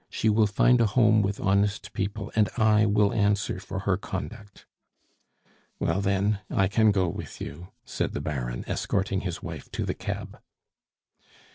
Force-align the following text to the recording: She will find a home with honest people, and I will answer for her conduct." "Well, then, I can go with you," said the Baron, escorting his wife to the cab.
She 0.09 0.29
will 0.29 0.47
find 0.47 0.81
a 0.81 0.87
home 0.87 1.21
with 1.21 1.39
honest 1.39 1.93
people, 1.93 2.31
and 2.35 2.49
I 2.57 2.87
will 2.87 3.13
answer 3.13 3.59
for 3.59 3.81
her 3.81 3.97
conduct." 3.97 4.65
"Well, 5.77 6.01
then, 6.01 6.39
I 6.49 6.67
can 6.67 6.89
go 6.91 7.07
with 7.07 7.39
you," 7.39 7.67
said 7.85 8.13
the 8.13 8.19
Baron, 8.19 8.63
escorting 8.65 9.21
his 9.21 9.43
wife 9.43 9.69
to 9.73 9.85
the 9.85 9.93
cab. 9.93 10.39